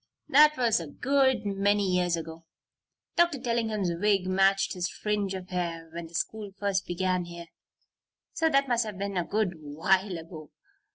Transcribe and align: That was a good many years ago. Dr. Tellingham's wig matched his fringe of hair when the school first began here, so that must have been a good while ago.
That 0.29 0.57
was 0.57 0.79
a 0.79 0.87
good 0.87 1.45
many 1.45 1.87
years 1.87 2.17
ago. 2.17 2.43
Dr. 3.17 3.39
Tellingham's 3.39 3.91
wig 3.93 4.25
matched 4.25 4.73
his 4.73 4.89
fringe 4.89 5.35
of 5.35 5.49
hair 5.49 5.91
when 5.93 6.07
the 6.07 6.15
school 6.15 6.49
first 6.57 6.87
began 6.87 7.25
here, 7.25 7.49
so 8.33 8.49
that 8.49 8.67
must 8.67 8.83
have 8.83 8.97
been 8.97 9.15
a 9.15 9.23
good 9.23 9.53
while 9.59 10.17
ago. 10.17 10.49